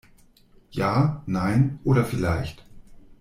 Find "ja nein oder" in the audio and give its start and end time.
0.71-2.03